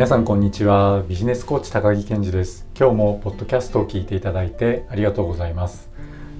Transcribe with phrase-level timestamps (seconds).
[0.00, 1.02] 皆さんこんにちは。
[1.06, 2.66] ビジネスコーチ高木健二です。
[2.74, 5.90] 今日もポッドキャストを聞いていただいてありがとうございます。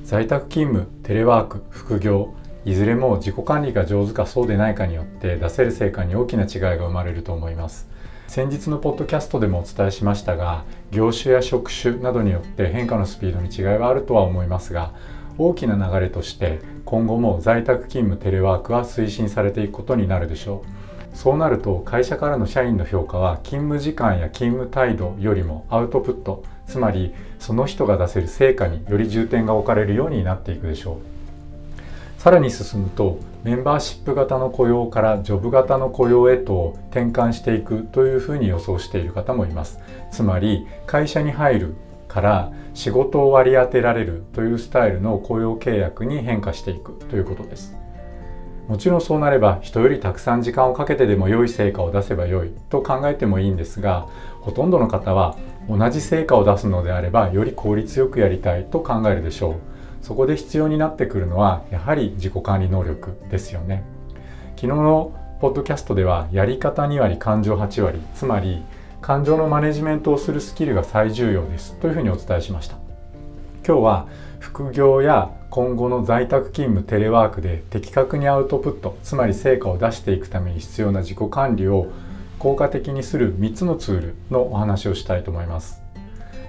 [0.03, 2.33] 在宅勤務テレワーク副業
[2.65, 7.87] いずれも自己管理が上手かそうでないかによって出せる成果に大きな違いが生まれると思います。
[8.28, 14.95] 先日のポッドキャストでもお伝えしましたが業種や職種などによって変化のスピードに違いはあるとは思いますが
[15.37, 20.90] 大きな流れとして今後も在宅勤務テレワークは推進されていくことになるでしょう。
[21.15, 30.96] そうなると会社からの社員の評価は勤務時間や勤務態度よりもアウトプットつまりその人が出せる成果により重点が置かれるようになっていくでしょう。
[32.20, 39.80] さらに進むとメンバーシップ型の雇用からジョブ型の雇用へと転換していくというふうに予想している方もいます。
[40.12, 41.74] つまり会社に入る
[42.08, 47.80] から仕事を割り当てられるというスタイルの雇用契約に変化していくということです。
[48.70, 54.06] もちろんそうなれば人よりたくさん時間をかけてでも良い成果を出せばよいと考えてもいいんですが
[54.42, 55.36] ほとんどの方は
[55.69, 59.55] 同じ成果を出すのであればより効率よくやりたいと考えるでしょう。
[60.03, 63.83] そこで必要になってくるのはやはり自己管理能力ですよね。
[64.55, 68.62] 昨日のポッドキャストではやり方2割感情8割つまり
[69.00, 72.77] 感情のマネジメントをするスキルが最重要ですというふうにお伝えしました。
[73.66, 74.06] 今日は
[74.39, 81.89] 副業や今後の在宅勤務テレワークで的確にアウトプットつまり成果を出していくために必要な自己管理を
[82.39, 85.83] 効果的にする3つのツールのお話をしたいと思います。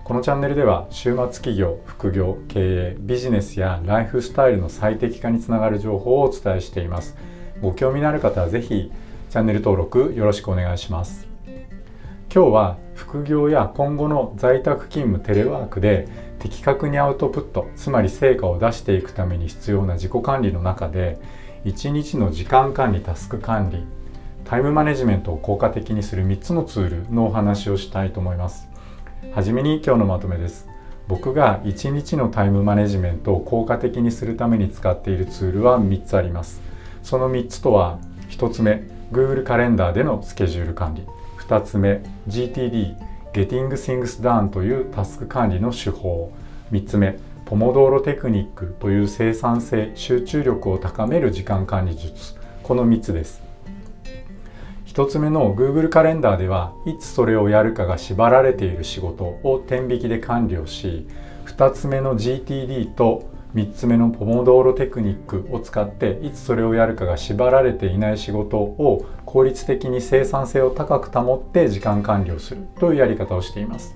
[0.03, 7.17] このチャンネルでは週末企業副業経営ビジネスやライフスタイルの最適化につながる情報をお伝えしています。
[7.59, 8.91] ご興味のある方は是非
[9.31, 11.27] チャンネル登録よろしくお願いします。
[12.33, 16.07] 今日は副業や今後の在宅勤務テレワークで
[16.41, 21.19] 的確にアウトプットつまり成果を出していくために必要な自己管理の中で
[21.65, 23.85] 1日の時間管理タスク管理
[24.43, 28.67] タイムマネジメントを効果的にする3つのツールのお話をしたいと思います。
[29.33, 30.67] はじめに今日のまとめです。
[31.07, 36.61] 僕が1日のタイムマネジメントを効果的にするために使っているツールは3つあります。
[37.03, 37.99] その3つとは
[38.29, 41.05] 1つ目 Google カレンダーでのスケジュール管理。
[41.39, 42.95] 2つ目 GTD
[43.33, 46.31] Getting Things Done というタスク管理の手法。
[46.71, 52.35] 3つ目ポモドーロテクニックという生産性集中力を高める時間管理術。
[52.63, 53.41] この3つです。
[54.85, 61.07] 1つ目の Google カレンダーではいつそれをやるかが縛られている仕事を天引きで管理をし
[61.45, 63.23] 2つ目の GTD と
[63.55, 73.95] 3つ目のポモドーロテクニックを使っていつそれをやるかが縛られていない仕事を効率的に生産性を高く保って時間管理をするというやり方をしています。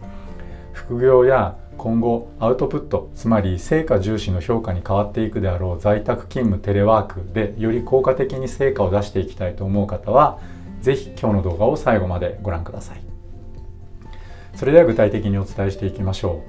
[0.72, 10.40] 副業や今後アウトプットつまり成果重視の評価に変わっていくであろう在宅勤務テレワークでより効果的に成果を出していきたいと思う方は
[10.80, 13.02] 是非今日の動画を最後までご覧ください。
[14.56, 16.44] それでは具体的にお伝えしていきましょ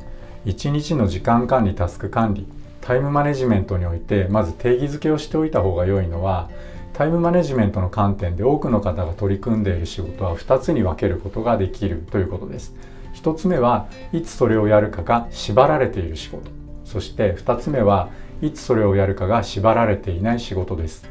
[0.44, 0.48] う。
[0.48, 2.47] 1日の時間管理タスク管理
[2.82, 6.48] タイムマネジメントにおいてまず定義づけをしておいた方が良いのは
[6.97, 12.75] タイムマネジメントの観点で多くの方が取り組んでいる仕事は2つに分けることができるということです。
[13.17, 16.51] 1つ目はいつそれをやるかが縛られている仕事。
[16.87, 18.09] そして2つ目は
[18.41, 21.07] いつそれをやるかが縛られていない仕事です。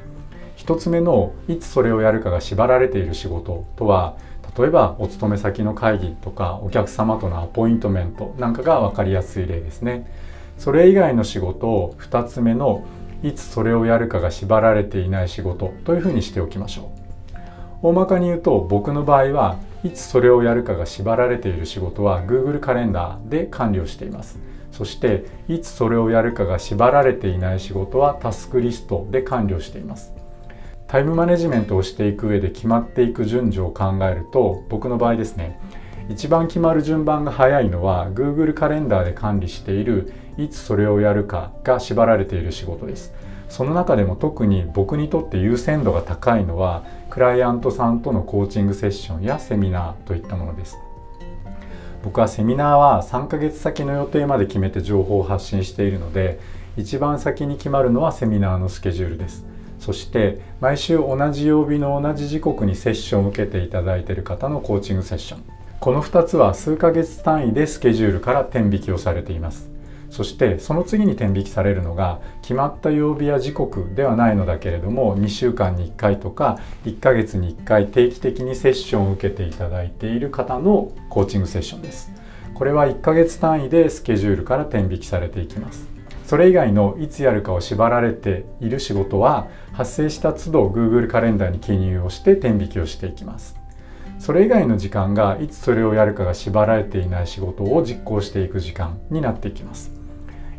[0.57, 4.17] 1つ目のいつそれをやるかが縛られている仕事とは
[4.57, 10.12] 例えばお勤め先の会議とかお客様とのアポイントメントなんかが分かりやすい例ですね。
[10.57, 12.84] それ以外の仕事を2つ目の
[13.25, 16.91] いつそれをやるかが縛られていない仕事というふうにしておきましょ
[17.81, 17.87] う。
[17.87, 24.37] 大まかに言うと僕の場合はいつそれをやるかが縛られている仕事は Google カレンダーで管理をしています。
[24.71, 30.13] そしていつそれをやるかが縛られていない仕事はタスクリストで管理をしています。
[30.87, 35.59] タイムマネジメントをしていく上で決まっていく順序を考えると僕の場合ですね
[36.07, 43.13] 一番決まる順番が早いのは Google カレンダーで管理しているいつそれをやるかが縛られている仕事です。
[43.49, 50.78] その中でも特に僕にとって優先度が高いのはクライアントさんとのコーチングセッションやセミナーといったものです。
[52.03, 56.40] 僕はセミナーは3ヶ月先の予定まで決めて情報を発信しているので
[56.78, 59.46] 一番先に決まるのはセミナーのスケジュールです。
[59.79, 65.54] そして毎週同じ曜日の同じ時刻にセッションを受けていただいている方のコーチングセッション。
[65.85, 69.70] この2つは数ヶ月単位でスケジュールから天引きをされています。
[70.09, 82.11] そしてその次に天引きされるのが決まった曜日や時刻ではないのだけれども2週間に1回とか1ヶ月に1回定期的にセッションを受けていただいている方のコーチングセッションです。
[82.55, 85.88] これは1ヶ月単位でスケジュールから天引きされていきます。
[86.26, 93.65] それ以外のいつやるかを縛られている仕事は発生した都度 Google カレンダーに記入をして天引きをしていきます。
[94.20, 99.91] それ以外の時間がいつそれをやるかが縛られていない仕事を実行していく時間になっていきます。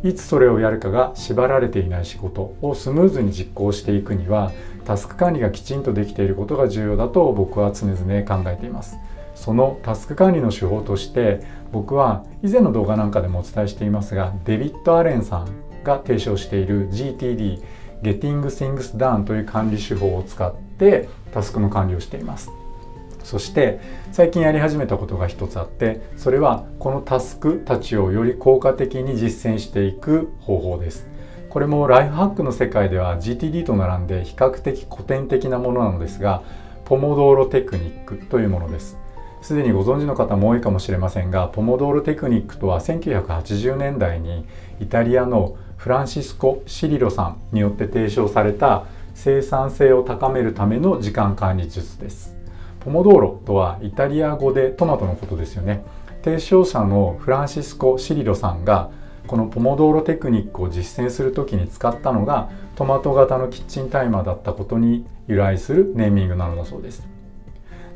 [0.03, 4.53] いつそれをやるかが縛られていない仕事をスムーズに実行していくには
[4.85, 8.99] タスク管理がきちんとできていることが重要だと僕は常々考えています。
[9.35, 11.43] そのタスク管理の手法として
[11.73, 15.49] 僕は以前の動画なんかでもお伝えしていますがデビッド・アレンさん
[15.85, 17.63] が提唱している GTD
[18.03, 22.51] Getting Things Done という管理手法を使ってタスクの管理をしています。
[23.27, 23.81] そして
[24.13, 31.09] 最近やり始めたことが一つあってそれはこのタスクたちをより効果的に実践していく方法です。
[31.51, 36.43] これもライフハックの世界では GTD と並んで比較的古典的なものなのですが
[36.85, 38.97] ポモドーロテクニックというものです。
[39.43, 44.45] すでにご存知の方も多いかもしれませんがポモドーロテクニックとは1980年代に
[44.81, 48.85] イタリアのフランシスコ・シリロさんによって提唱された
[49.15, 52.36] 生産性を高めるための時間管理術です。
[52.87, 55.83] ポモドーロとはイタリア語でトマトのことですよね。
[56.23, 58.91] 提唱者のフランシスコ・シリロさんが
[59.27, 67.09] このポモドーロテクニックを実践する時に使ったのがトマト型のキッチンタイマーだったことに由来するネーミングなのだそうです。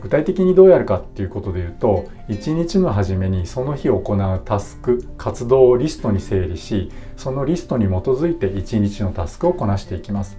[0.03, 10.37] 具体的にどうやるかっていうことで言うと一日の初めにその日行うタスク活動をリストに整理しそのリストに基づいて一日のタスクをこなしていきます。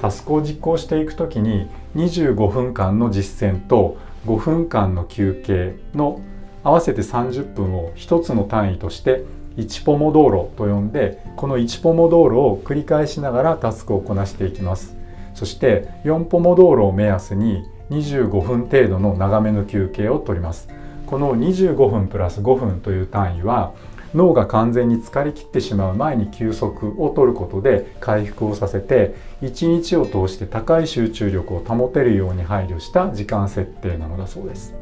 [0.00, 6.20] タスクを実行していく時に25分間の実践と5分間の休憩の
[6.62, 9.24] 合わせて30分を1つの単位として
[9.56, 14.96] 1ポモ道路と呼んでこの1ポモ道路を繰り返しながらタスクをこなしていきます。
[15.34, 20.68] そして4ポモ道路を目安に25分程度の長めの休憩をとります。
[21.06, 23.72] この25分プラス5分という単位は
[24.14, 34.74] 脳が完全に疲れ切ってしまう前に休息を取ることで回復をさせて一日を通して高い集中力を保てるように配慮した時間設定なのだそうです。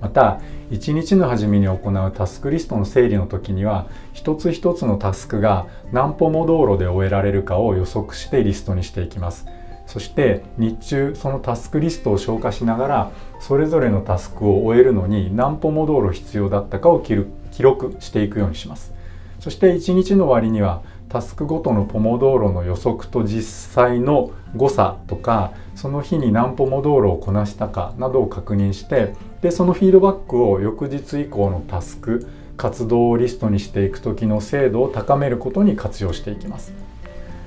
[0.00, 0.40] また
[0.70, 9.46] 一日の初めに行うタスクリストの整理の時には一つ一つのタスクが何歩も道路で終えられるかを予測してリストにしていきます。
[9.86, 17.14] そして日中そのタスクリストを消化しながらそれぞれのタスクを終えるのに何歩も道路必要だったかを記
[17.52, 18.92] 記録していくようにします。
[19.38, 23.42] そして1日の終わりにはタスクごとのポモ道路の予測と実
[23.72, 36.72] 際の誤差とかその日に何歩も道路をこなしたかなどを確認してでそのフィードバックを翌日以降のタスク活動をリストにしていく時の精度を高めることに活用していきます。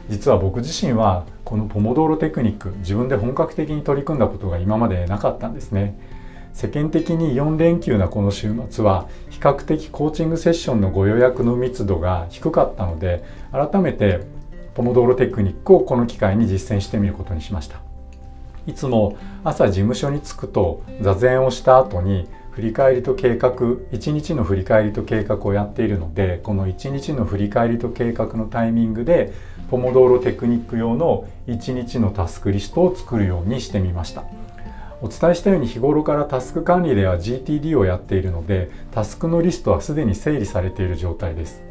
[0.10, 5.98] 実は僕自身はこのポモドーロテクニック自分で本格的に取り組んだことが今までなかったんですね。
[6.54, 14.22] 世間的に4連休なこの週末は比較的コーチングセッションのご予約の密度が低かったので改めて
[14.76, 17.82] ポモドーロテクニックをこの機会に実践してみることにしました。
[18.66, 29.34] いつも朝事務所に着くと座禅をした後に振り返りと計画1日の振り返りと計画をやっているのでこの1日の振り返りと計画のタイミングで
[29.70, 34.43] ポモドーロテクニック用の1日のタスクリストを作るようにしてみました。
[35.04, 41.62] お伝えしたように日頃からタスク管理では GTD をやっているのでタスクのリストはすでに整理されている状態です。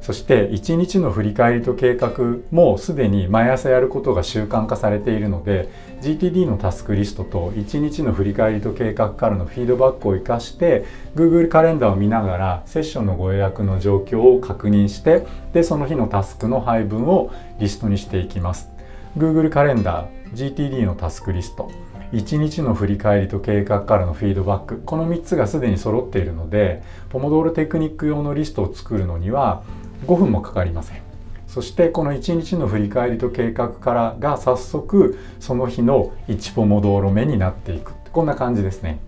[0.00, 2.12] そして1日の振り返りと計画
[2.50, 5.70] もすでに毎朝やることが習慣化されているので
[6.02, 10.84] GTD のタスクリストと1日の振り返りと計画からのフィードバックを生かして
[11.16, 18.70] Google カレンダーを見ながらセッションのご予約の状況を確認してでその日のタスクの配分をリストにしていきます。
[19.16, 21.70] Google カレンダー GTD のタスクリスト。
[22.12, 24.82] 1日の振り返りと計画からのフィードバック。
[24.84, 29.62] この3つがすでに揃っているのでポモドーロテクニック用のリストを作るのには
[30.06, 30.98] 5分もかかりません。
[31.46, 37.92] そしてこの1日の振り返りと計画からが早速その日の1ポモ道路目になっていく。
[38.12, 38.98] こんな感じですね。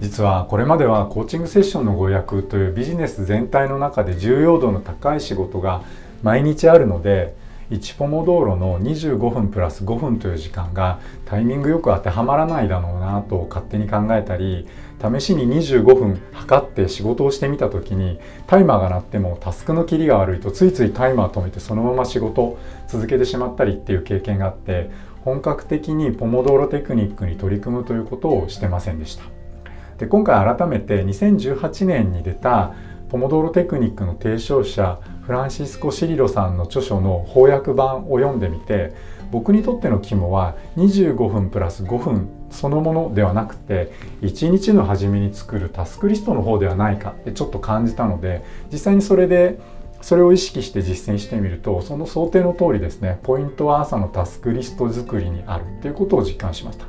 [0.00, 5.82] 実はこれまではコーチングセッションのご予約というビジネス全体の中で重要度の高い仕事が
[6.22, 7.34] 毎日あるので
[7.70, 14.66] 1ポモ道路の25分プラス5分という時間がタイミングよく当てはまらないだろうなと勝手に考えたり
[15.00, 22.58] 試しに25分測って仕事をしてみた時にタイマーが鳴ってもタスクの切りが悪いとついついタイマー止めてそのまま仕事
[22.88, 24.90] 続けてしまったりっていう経験があって
[25.24, 29.24] 本格的にポモドーロテクニックに取り組むということをしてませんでした。
[29.98, 32.72] で今回改めて2018年に出た
[33.10, 38.92] ポモドーロテクニックの提唱者フランシスコ・シリロさんの著書の翻訳版を読んでみて
[39.32, 49.58] 僕にとっての肝は25分プラス5分そのものではなくて1日の初めに作るタスクリストの方ではないかってちょっと感じたので実際にそれで
[50.02, 56.86] それを意識して実践してみるとその想定の通りですねポイントは朝のタスクリスト作りにあるっていうことを実感しました。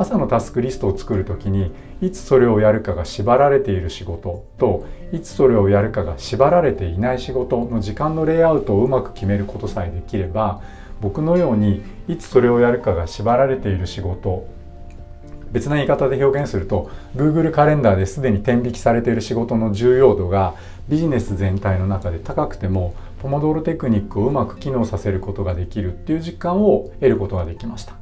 [0.00, 10.62] 朝のタスクリストを作る時にいつそれをやるかが縛られている仕事といつそれをやるかが縛られていない仕事の時間のレイアウトをうまく決めることさえできれば
[11.02, 14.48] 僕のようにいつそれをやるかが縛られている仕事
[15.52, 20.54] 別な言い方で表現すると Google カレンダーですでに天引きされている仕事の重要度が
[20.88, 27.99] ビジネス全体の中で高くてもポモドーロテクニックをうまく機能させることができるっていう実感を得ることができました。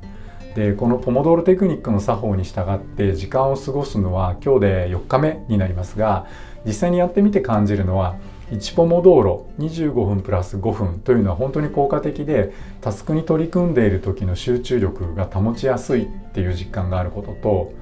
[0.59, 6.27] でこのポモドーロテクニックの作法に従って時間を過ごすのは今日で4日目になりますが
[6.67, 8.17] 実際にやってみて感じるのは
[8.50, 17.73] 1ポモ道路25分プラス5分というのは本当に効果的でタスクに取り組んでいる時の集中力が保ちやすいっていう実感があることと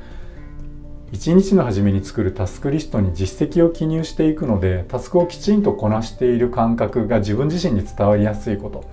[1.13, 8.85] 1日の初めに作るタスクリストに実績を記入していくのでタスクをきちんとこなしている感覚が自分自身に伝わりやすいこと。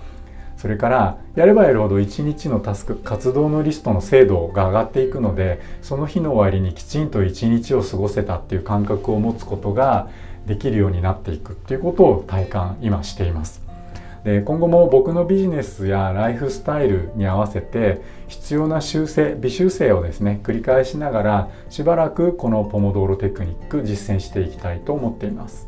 [0.63, 10.07] それからやればやるほど1日のタスク活動のリストの精度が上がっていくのでその日の終わりにきちんと1日を過ごせたっていう感覚を持つことが
[10.45, 13.61] できるようになっていくっていうことを体感今しています。
[14.23, 25.67] で今後も僕のビジネスやライフスタイルに合わせて必要な修正微修正をですね繰り返しながらしばらくこのポモドーロテクニック実践していきたいと思っています。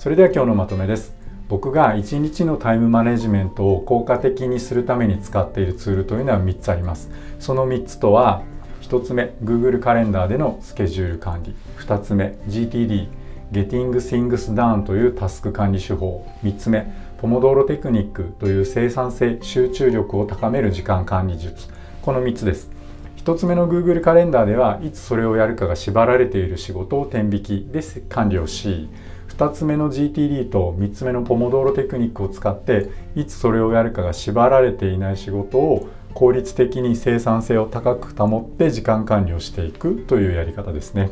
[0.00, 1.15] それでは今日のまとめです。
[1.48, 7.08] 僕が1日のタイムマネジメントを効果的にするために使っているツールというのは3つあります。
[7.38, 8.42] その3つとは
[8.82, 11.54] 1つ目 Google カレンダーでのスケジュール管理。
[11.78, 13.08] 2つ目 GTD
[13.52, 16.26] Getting Things Done というタスク管理手法。
[16.42, 21.68] 3つ目ポモドーロテクニックという生産性集中力を高める時間管理術。
[22.02, 22.70] この3つです。
[23.18, 28.88] 1つ目の Google カレンダーではいつそれをやるかが縛られている仕事を天引きで管理をし
[29.36, 41.10] 2つ目の GTD と3つ目のポモドーロテクニックを使っていつそれをやるかが縛られていない仕事を効率的に生産性を高く保って時間管理をしていくというやり方ですね。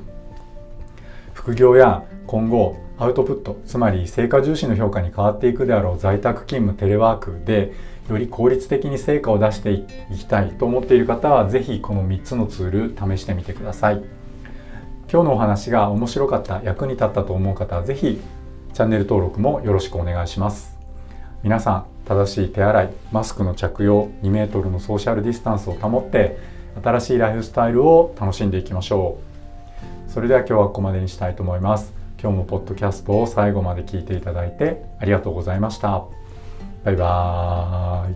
[1.34, 7.74] 副業や今後アウトプットつまり成果重視の評価に変わっていくであろう在宅勤務テレワークで
[8.08, 9.84] より効率的に成果を出してい
[10.16, 14.23] きたいと思っている方は是非この3つのツール試してみてください。
[15.14, 18.21] 今日のお話が面白かった役に立ったと思う方は是非
[18.73, 20.76] チャンネル登録もよろしくお願いします。
[21.44, 26.37] 皆さん正しい手洗いマスクの着用2メートルのソーシャルディスタンスを保って
[26.83, 29.18] 新しいライフスタイルを楽しんでいきましょ
[30.09, 30.11] う。
[30.11, 31.94] それでは今日はここまでにしたいと思います。
[32.21, 36.06] 今日もポッドキャストを最後まで聞いていただいてありがとうございました。
[36.83, 38.09] バイバ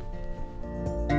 [1.08, 1.17] ーイ。